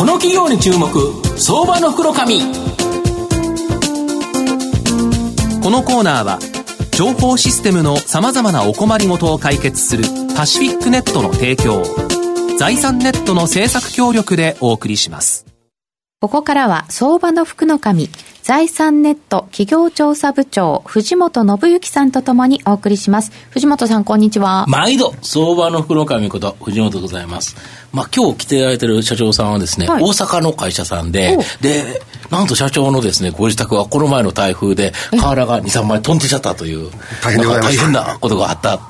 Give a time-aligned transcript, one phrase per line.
[0.00, 0.88] この企業に注目
[1.38, 2.16] 相場の袋こ
[5.70, 6.38] のコーナーは
[6.92, 11.82] 情報システムのさまざまなお困りごとを解決するパシフィックネットの提供
[12.56, 15.44] 財産ネットの政策協力でお送りします。
[16.22, 18.08] ここからは相場の福の神
[18.50, 23.30] 財産ネット企業調査部長藤本信之さんとともにお送りします。
[23.50, 24.66] 藤本さんこんにちは。
[24.66, 27.54] 毎度相場の福の神こと藤本でございます。
[27.92, 36.90] まあ今日来てられてる社長さんはですね、はい、大阪の会社さんででなんと社長のですねご自宅はこの前の台風で瓦が23枚飛んでちゃったという
[37.22, 37.36] 大
[37.76, 38.80] 変なことがあった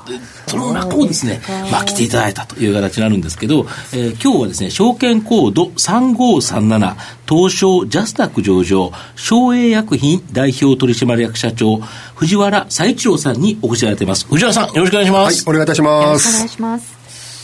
[0.51, 1.41] その中をですね、
[1.71, 6.95] まあ、来ていただいたという形になるんですけど、えー、今日はですね、証券コード3537、
[7.27, 11.77] 東証ジャスタック上場、省営薬品代表取締役社長、
[12.15, 14.25] 藤原佐一郎さんにお越しいただいています。
[14.27, 15.45] 藤原さん、よろしくお願いします。
[15.47, 16.35] はい、お願いいたします。
[16.35, 17.01] お願いします。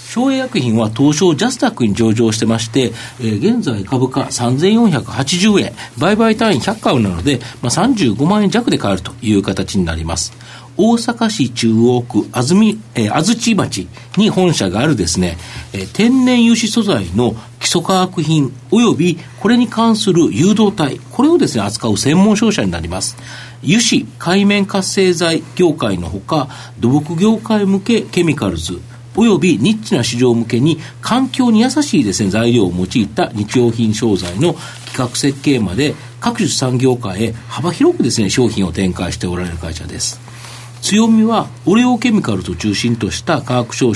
[0.09, 10.33] 省営薬品は東証ジャスタックに上場してまして、えー、現在株価3480円、売買単位100株なので、まあ、35万円弱で買えるという形になります。
[10.78, 15.38] 大阪市中央区安住、えー、安土町に本社があるですね、
[15.73, 23.17] えー、天然油脂素材の基礎化学品及びこれに関する誘導体、これをですね、扱う専門商社になります。
[23.64, 26.48] 油脂、海面活性剤業界のほか、
[26.80, 28.80] 土木業界向けケミカルズ、
[29.16, 34.53] およびニッチな市場向けに環境に優しいですね、材料を用いた日用品商材の
[34.86, 40.27] 企画設計まで各種産業界へ幅広くですね、商品を展開しておられる会社です。
[40.81, 43.94] 強みはオレオケミカルと中心とした化学商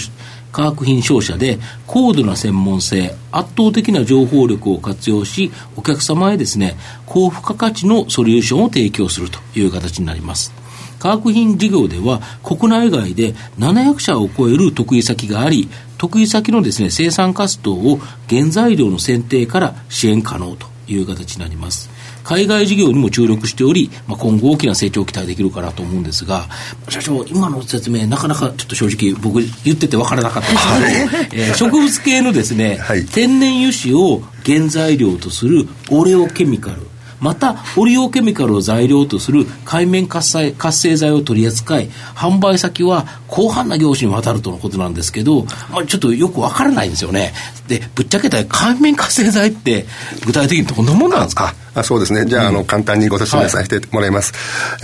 [0.51, 10.53] 化学品商社で高度な専門性、圧倒的な情報力を活用し、お客様へですね、高付加価値のソリューションを提供するという形になります。
[10.99, 21.89] 化学品事業では国内外で700社を超える得意先があり、得意先のですね、生産活動を原材料の選定から支援可能という形になります。
[22.23, 26.47] 海外事業にも注力しており、まあ、今後大きな成長を期待できるかなと思うんですが、
[26.89, 31.09] 社長、今の説明、なかなかちょっと正直、僕、言ってて分からなかったんです。
[31.29, 36.87] けど、 えー、植物系のですね、はい、天然油脂を原材料とするオレオケミカル、
[37.19, 47.31] また、オリオケミカルを材料とする海面活性活性剤を取り扱い、販売先は広範な業種にわたるとのことなんですけど、まあ、ちょっとよくわからないんですよね。
[47.67, 49.85] で、ぶっちゃけたら海面活性剤って
[50.25, 51.53] 具体的にどんなものなんですか？
[51.73, 52.25] あそうですね。
[52.25, 54.33] じゃあ、うん、あの、簡単にご説明させてもらいます。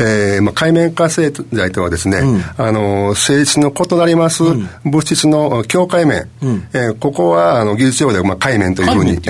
[0.02, 4.44] はい、えー、まあ、海面活性剤とはですね、うん、あの、性質の異なります
[4.86, 9.30] 物質の境界面、うん、えー、ここは、あの、技術用で、まあ、海面というふうに、えー、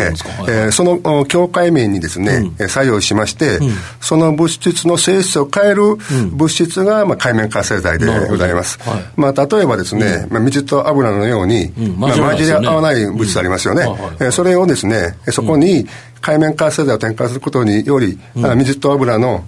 [0.49, 3.59] えー、その境界面にですね、うん、作用しまして、
[4.01, 5.97] その物質の性質を変える
[6.31, 8.77] 物質が、まあ、海面活性剤でございます。
[8.87, 13.87] はい、まあ、例えばですね、まあ、水と油のように、まあ、混じり合わない物質ありますよね。
[14.19, 15.87] えそれをですね、そこに、
[16.21, 19.45] 海面活性剤を添加することにより、うん、水と油の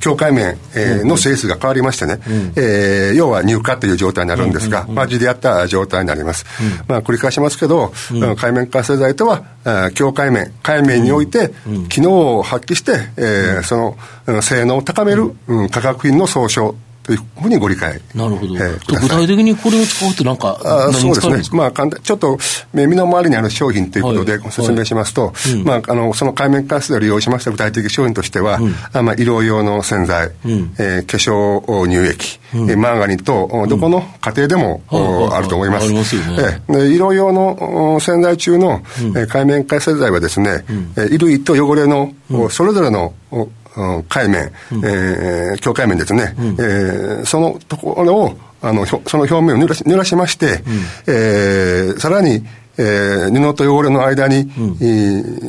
[0.00, 6.44] 境界面、えー、の性質が変わりましてね、うん、えー、要は乳化という状態になるんですが、混じり合った状態になります。
[6.86, 7.92] まあ、繰り返しますけど、
[8.36, 9.44] 海面活性剤とは、
[9.94, 11.52] 境界面、海面において、
[11.88, 15.34] 機能を発揮して、えー、その性能を高める、
[15.70, 16.74] 化学品の総称
[17.08, 17.98] というふうにご理解。
[18.14, 18.54] なるほど。
[18.54, 21.58] えー、具体的にこれを使うとなんかあそうですね。
[21.58, 22.38] まあ、簡単、ちょっと、
[22.74, 25.54] 身の回りにある商品ということでご説明しますと、はい。
[25.54, 34.98] はい、まあ、あの、その海面活性を利用しました具体的商品としては、うん、あまあ、色用の洗剤、うん、えー、化粧乳液、うん、マーガリンと、どこの家庭でも、う
[35.30, 35.86] ん、あると思います。
[35.86, 36.62] ありますよね。
[36.68, 38.82] えー、色用の洗剤中の、
[39.14, 42.12] うん、海面活性剤はですね、うん、衣類と汚れの、
[42.50, 43.14] それぞれの
[44.08, 50.54] 海面、うん、えー、境界面ですね、うん、えー、そのところを、あの、その表面を濡らし濡らしまして、うん、
[51.06, 52.44] えー、さらに、
[52.78, 54.84] えー、布と汚れの間に、うん、え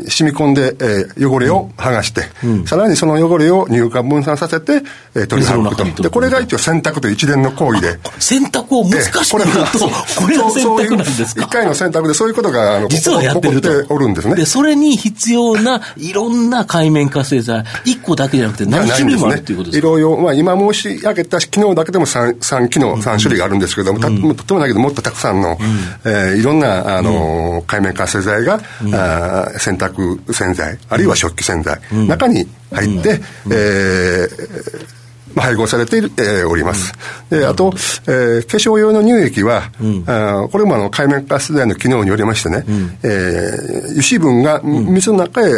[0.05, 4.81] ー、染み込んで、えー、汚れを剥がして、うん、さらにその汚れを乳化分散させて、
[5.15, 6.03] えー、取り除くと。
[6.03, 7.99] で、これが一応洗濯という一連の行為で。
[8.19, 9.89] 洗濯を難しくすると、
[10.21, 11.43] これが 洗濯なんですか？
[11.43, 13.69] 一回の洗濯でそういうことが、あの、実はやってると。
[13.89, 14.35] おるんですね。
[14.35, 27.18] で、それに必要ないろんな海面活性剤、一個だけじゃなくて何種類もあるっていうことですか、ね、いろいろ、まあ今申し上げた機能だけでも 3, 3機能、3種類があるんですけども、うん、とてもないけどもっとたくさんの、うん、えー、いろんな、あの、
[27.67, 34.99] 海面活性剤が、うん、あ洗濯洗剤、あるいは食器洗剤、うん、中に入って、うん、えー
[35.35, 36.93] 配合されてえー、おります。
[37.29, 37.71] で、あと、
[38.07, 45.53] えー、化粧用の乳液は、うん、あこれもあの、海面活性剤の機能によりましてね、うん、えー、油脂分が水の中へ、え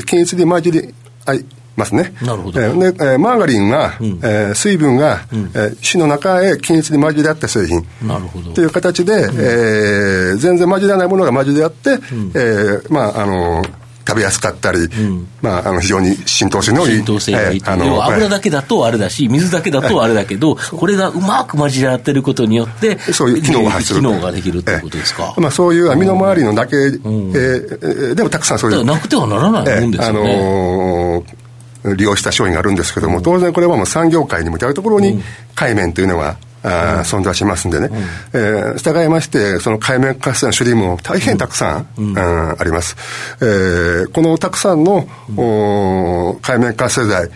[0.00, 0.94] ー、均一に混じり、
[1.26, 1.44] はい、
[1.80, 2.14] ますね。
[2.22, 2.60] なるほど。
[2.60, 7.84] えー、で、えー、マーガリンは、うん、えー、水分が、うん、えー、死の中へ均一に混じり合った製品。
[8.06, 8.52] なるほど。
[8.52, 12.00] という形で、うん、えー、全然混じらないものが混じり合って、うん、
[12.34, 13.68] えー、まあ、あのー、
[14.08, 16.96] 食べやすかったり、うん、まあ、あの非常に浸透性のいい。
[16.96, 24.00] 浸透性がいい、えー、あの油だけだとあれだし、水だけだとあれだけど、これがうまく混じり合ってることによって、そういう機能が発する。
[24.00, 25.34] 機能ができるということですか？
[25.36, 28.84] えー、まあ、そういう網の周りのだけ、うん、えー、でもたくさんそういう。
[28.84, 30.18] なくてはならないもんですよね。
[30.18, 31.39] あのー
[31.84, 35.22] 利用した商品があるんですけども、当然これはもう産業界に向けるところに
[35.54, 37.96] 海面というのはあ存在しますんでね、うん、
[38.40, 42.96] えー、従いまして、その海面活性の種類も大変たくさん、うん、あります。
[43.40, 47.30] えー、このたくさんの、うん、海面活性剤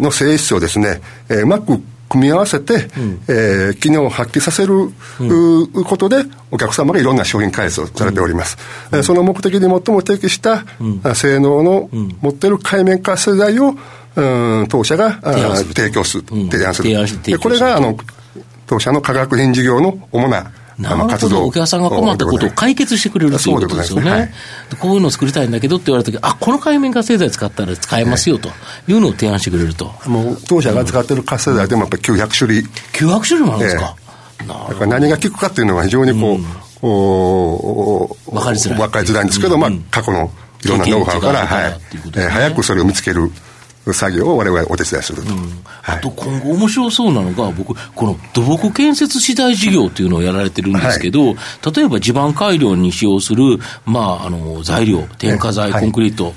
[0.00, 8.58] の性質をですね、えー、うまく組み合わせて、うん、えー、機能を発揮させる、うん、ことで、お客様がいろんな商品開発をされております。
[8.92, 11.88] うん、その目的に最も適した、うん、性能の
[12.20, 13.74] 持っている海面活性剤を、
[14.14, 17.38] うん、当社が提供する、提案する。
[17.38, 17.96] これが、あの、
[18.66, 24.10] 当社の化学品事業の主ななるほど、お客さんが困ったことを解決してくれるということですよね。
[24.10, 24.30] はい、
[24.78, 28.48] こういうのを作りたいんだけどって言われたとき、あこの海面活性剤使ったら使えますよと
[28.88, 29.92] いうのを提案してくれると。
[30.06, 32.64] もう当社が使っている活性剤でもやっぱり900種類。
[32.92, 33.96] 900種類もあるんですか？
[34.40, 36.46] えー、だから何が効くかっていうのは非常にこう、うん、
[36.82, 38.78] お分かりづらい。
[38.78, 40.30] 分かりづらいんですけど、うん、まあ過去の
[40.64, 43.30] いろんなノウハウから、はい、えー、早くそれを見つける。
[43.92, 45.38] 作業を我々お手伝いすると、うん。
[45.82, 51.36] はい、あと今後面白そうなのが僕この土木建設資材事業というのをやられてるんですけど、はい、
[51.74, 56.32] 例えば地盤改良に使用する、まあ、あの材料添加剤、コンクリート、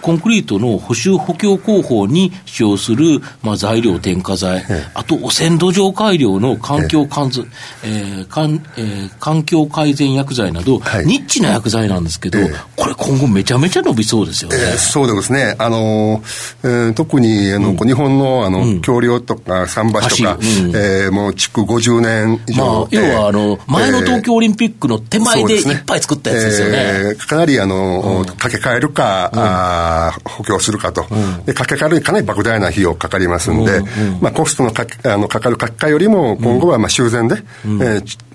[0.00, 4.64] コンクリートの補修補強工法に使用する、まあ、材料添加剤、
[4.94, 7.46] あと汚染土壌改良の環境関ず、
[7.84, 12.38] えーかんえー、環境改善薬剤など、はい、ニッチな薬剤なんですけど、
[12.76, 14.56] これ今後めちゃめちゃ伸びそうですよね。
[14.58, 15.56] えー、そうですね。
[15.58, 16.22] あの、
[16.62, 22.64] えー、特にあの、うん、日本のあの、うん、橋梁とか桟橋とか、うん、えー、もう築50年以上。
[22.64, 26.72] まあ、要はあの、前の東京オリンピックの手前でいっぱい作ったやつですよね。
[26.72, 26.78] ね。
[26.78, 34.14] えー、かなりあの、掛け替えるか、あ補強するかと、うん、で掛け替えるにかなり莫大な費用かかりますんで、うん。
[34.14, 38.28] うん、まあ、コストのかあのかかる書き換えよりも、今後はまあ修繕で、うん、えー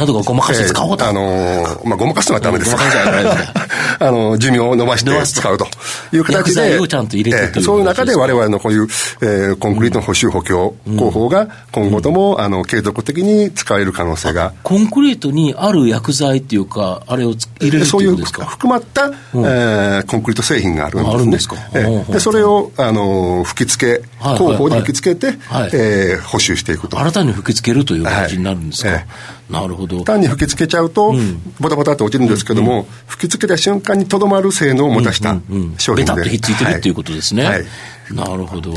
[0.00, 1.04] なんとかごまかして使おうと。
[1.04, 2.70] えー、あのー、まあ、ごまかすのはダメです。
[2.70, 3.69] ごまかすのはダメです。
[3.98, 5.66] あの、寿命を伸ばして使うと
[6.12, 8.88] いう形で、をちゃんと入れて、えー、そういう中で我々のこういう、
[9.22, 14.52] えー、コンクリートの補修補強工法が今後とも、うん、あの、継続的に使える可能性が。
[14.62, 19.14] コンクリートにある薬剤っていうか、あれを入れるそういう含まった、うん、
[19.44, 21.56] えー、コンクリート製品があるんです、ね、あるんですか？
[21.74, 24.02] えー、で、それを、あの、吹き付け、
[24.38, 26.98] 工法に吹き付けて、はえー、補修していくと。
[26.98, 28.90] 新たに吹き付けるという感じになるんですか？
[28.90, 28.98] はい。
[28.98, 30.04] えーなるほど。
[30.04, 31.12] 単に吹き付けちゃうと、
[31.58, 35.40] ボタボタと落ちるんですけども、吹き付けた瞬間にとどまる性能を持たした
[35.78, 37.44] 商品で、ベタッとひっついてるっていうことですね。
[37.44, 37.64] はい、
[38.10, 38.74] なるほど。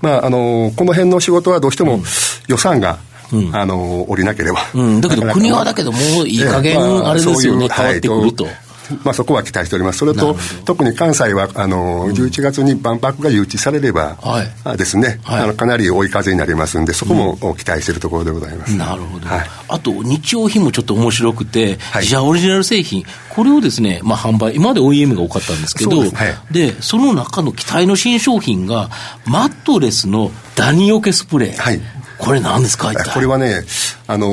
[0.00, 2.00] まあ、あの、この辺の仕事はどうしても
[2.48, 2.98] 予算が、
[3.32, 4.60] うん、あの、降りなければ。
[4.74, 8.46] うん、だけど国はだけどもういい加減あれですよね、変わってくると。
[9.04, 9.98] まあ、そこは期待しております。
[9.98, 14.44] それと、特に関西は、あの、11月に万博が誘致されれば、は
[14.74, 18.76] い、ですね、はい、あの、かなり追い風になりますんで、そこも期待しているところでございます。
[18.76, 19.28] なるほど。
[19.28, 26.04] はい、あと、日用品もちょっと面白くて、自社オリジナル製品、これをですね、まあ、販売、今まで OEM が多かったんですけど、
[26.50, 28.90] で、その中の期待の新商品が、
[29.24, 31.80] マットレスのダニよけスプレー。
[32.20, 32.92] はいこれ何ですか？
[33.14, 33.62] これはね、
[34.06, 34.30] あの、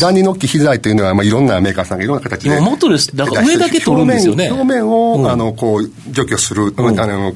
[0.00, 2.60] ダニノッキ機材というのは、まあ、いろんなメーカーさんがいろんな形で。
[2.60, 4.50] マットレス、なんか上だけ取るんですよね。
[4.50, 7.34] 表面を、うん、あの、こう、除去する、うん、あの、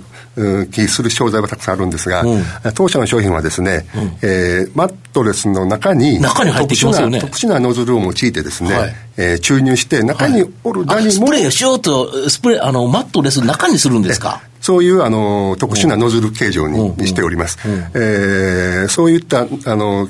[0.73, 2.43] 気する商材はたくさんあるんですが、うん、
[2.75, 7.21] 当社の商品はですね、うん、えー、マットレスの中に中に入ってきますよね。
[7.21, 14.41] 特殊なノズルを用いてですね、はい、えー、注入して中におるダニも、はい、スプレーをしようとスプレーあのマットレスの中にするんですか？
[14.71, 17.59] そういうあの特殊なノズル形状にしております。
[17.93, 20.07] えー、そういったあの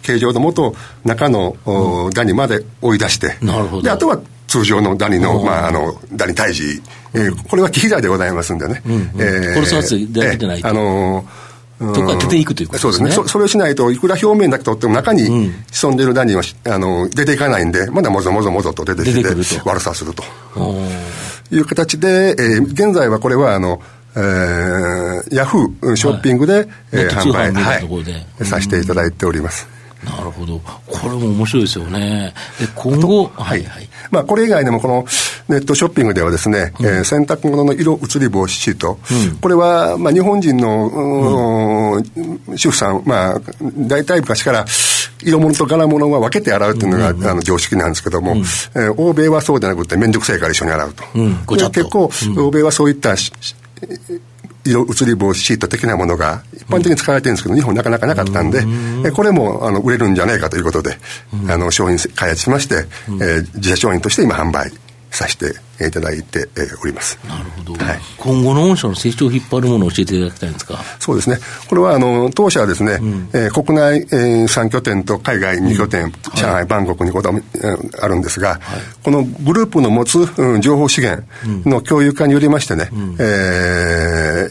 [0.00, 0.74] 形状のもと
[1.04, 3.36] 中の、うん、ダニまで追い出して、
[3.82, 8.80] であとは通常のダニの、まあ、あのダニ退治、えー、これは機材でございますんでね。
[8.86, 10.68] うんうん、えー、コルソースだけでないと。
[10.68, 11.48] あのー
[11.78, 13.10] とか出ていくということですね。
[13.12, 13.28] そうですねそ。
[13.28, 19.28] それをしないと、いくら表面だけ取っても中に潜んでるダニは、あの出ていかないんで、まだもぞもぞもぞと出てきて、
[19.64, 20.24] 悪さすると。
[21.50, 23.80] いう形で、えー、現在はこれは、あの、
[24.18, 27.78] えー、ヤフーショッピングで、はい、えー、販売、は
[28.40, 29.68] い、させていただいております。
[30.04, 30.60] なるほど。
[30.86, 32.32] これも面白いですよね。
[32.60, 33.88] で、今後、はい、はい。
[34.10, 35.04] まあ、これ以外でも、この
[35.48, 38.98] ネットショッピングではですね、うん、えー、洗濯物の色移り防止シート。
[39.10, 43.40] うん、これは、まあ、日本人の、うん、主婦さん、まあ、
[43.76, 44.66] 大体昔から、
[45.20, 51.04] 色物と柄物は分けて洗うっていうのが、うんうん、あの常識なんですけども、うん、えー、欧米はそうでなくて面倒くさいから一緒に洗うと。
[51.16, 53.16] うん、結構、欧米はそういった
[54.64, 58.64] 色移り防止シート的なものが一般的に使われてるんですけど、日本なかなかなかったんで、
[59.06, 60.98] えこれもあの売れるんじゃないかということで、
[61.48, 62.86] あの商品開発しまして、
[63.20, 64.70] え自社商品として今販売
[65.10, 65.54] させて
[65.86, 66.48] いただいて
[66.82, 67.18] おります。
[67.26, 67.84] なるほど。
[67.84, 70.78] はい、今後の御社の成長を引っ張るものを教えていただきたいんですか？
[70.98, 71.38] そうですね。
[71.68, 77.40] これはあの当社はですね、うん、えー、国内、えー、3拠点と海外2拠点、うん、上海、バンコクにことも、
[78.00, 81.24] あるんですが、はい、このグループの持つ、うん、情報資源
[81.68, 84.46] の共有化によりましてね、うん、え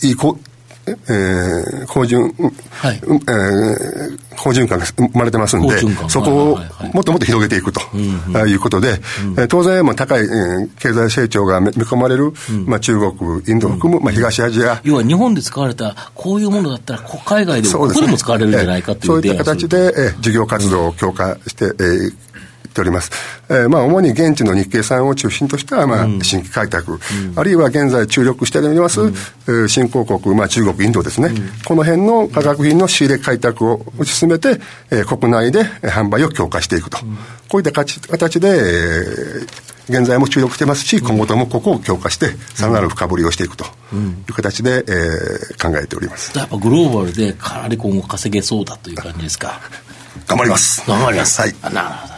[0.00, 0.38] ー、いいこ
[0.86, 2.22] えー、好循、
[2.70, 6.58] はい、えー、好循環が生まれてますんで、そこを
[6.92, 9.00] もっともっと広げていくと、いうことで、
[9.36, 14.80] うん、当然、まあ、高い、えー、経済成長が見込まれる、うん、まあ、中国、インドを含む、まあ、東アジア。
[14.84, 22.31] 要は日本で使われた、こういうものだったら、海外でも、ここでも使われるんじゃないかという、そういった形で、えー、事業活動を強化して、えー
[22.72, 23.10] っております。
[23.48, 26.98] えー、まあ、主に現地の日系産を中心とした、まあ、新規開拓、うん、
[27.36, 29.02] あるいは現在注力しております、
[29.46, 34.60] うん、新興国、まあ、中国、インドですね、うん、この辺の化学品の仕入れ開拓を進めて、
[34.90, 36.98] えー、国内で販売を強化していくと。
[37.48, 43.68] こういった形で、えー、現在も注力してますし、今後ともここを強化して、さらなる深掘りをしていくとい
[44.30, 46.36] う形で、えー、考えております。
[46.38, 49.60] やっぱグローバルでかなり今後稼げそうだという感じですか？
[50.26, 50.82] 頑張ります。
[50.88, 51.40] 頑張ります。
[51.42, 51.54] はい。
[51.64, 52.14] なるほど。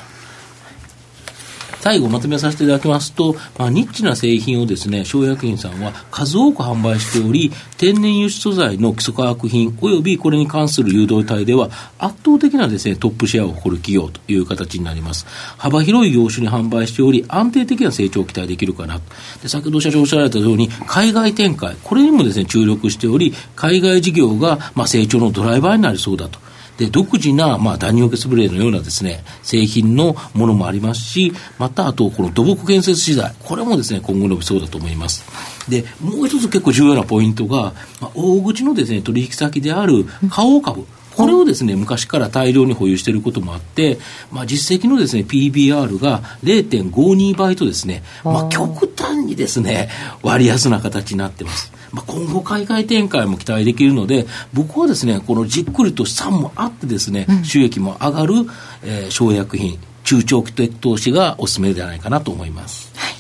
[1.85, 15.27] 最後まとめさせていただきますと、まあ、ニッチな製品をですね、小薬品さんは数多く販売しており、天然油脂素材の基礎化学品及びこれに関する誘導体では圧倒的なですね、トップシェアを誇る企業という形になります。
[15.59, 18.99] 幅広い業種に販売しており、安定的な成長を期待できるかな
[19.43, 26.44] で先ほど社長おっしゃられたように、海外展開、これにもですね、注力しており、海外事業がまあ成長のドライバーになりそうだと。
[26.79, 35.25] で、独自な、まあ、ダニオケスプレーのようなですね、製品のものもありますし、また、あと、この土木建設資材、これもですね、今後伸びそうだと思います。
[35.69, 40.87] で、もう一つ結構重要なポイントが、まあ、大口のですね、取引先である花王株。
[41.17, 43.99] これをですね、昔から大量に保有していることもあって、
[44.33, 49.91] まあ、実績のですね、PBR が0.52倍とですね、まあ、極端にですね、
[50.23, 51.73] 割安な形になってます。
[51.95, 58.35] まあ、今後海外展開も期待できるので、僕はですね、このじっくりと資産もあってですね、収益も上がる、
[58.83, 62.91] えー、生薬品、中長期的投資がおすすめじゃないかなと思います。
[62.97, 63.15] はい。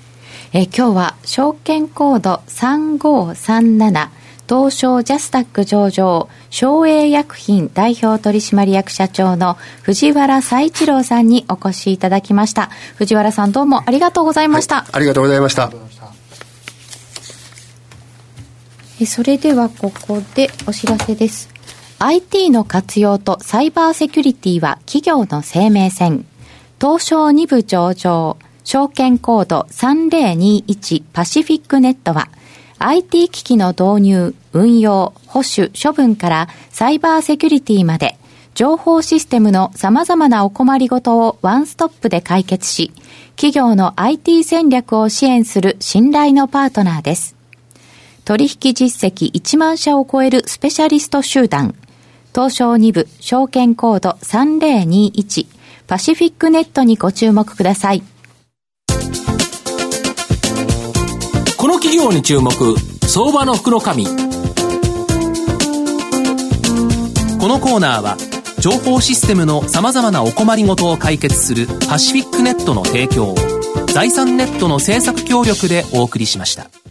[0.52, 4.08] えー、今日は証券コード3537
[4.46, 12.70] 東証ジャスタック上場、省営薬品代表取締役社長の藤原佐一郎さんにお越しいただきました。
[12.96, 14.82] 藤原さんどうもありがとうございました。
[14.82, 15.72] はい、ありがとうございました。
[19.06, 21.48] それではここでお知らせです。
[21.98, 26.26] IT の活用とサイバーセキュリティは企業の生命線。
[26.80, 32.28] 東証2部上場、証券コード3021パシフィックネットは、
[32.78, 38.16] IT 機器の導入、運用、保守、処分からサイバーセキュリティまで、
[38.54, 42.92] 情報システムの様々なお困りごとをワンストップで解決し、
[43.36, 47.34] 企業の IT 戦略を支援する信頼のパートナーです。
[48.24, 51.74] 取引実績1万社を超えるスペシャリスト集団、
[52.34, 55.46] 東証2部証券コード3021
[55.86, 58.02] パシフィックネットにご注目ください。
[61.58, 62.52] この企業に注目、
[63.06, 63.80] 相場の福の。
[63.80, 63.88] こ
[67.48, 68.16] のコーナーは、
[68.58, 73.34] 情報システムの様々なお困りごとを解決するパシフィックネットの提供を、
[73.88, 76.83] 財産ネットの政策協力でお送りしました。